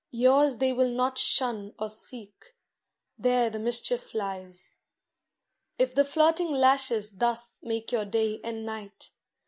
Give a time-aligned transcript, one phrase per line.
[0.09, 2.55] Yours they will not shun or seek,
[3.19, 4.73] There the mischief lies.
[5.77, 9.11] If the flirting lashes thus Make your day and night.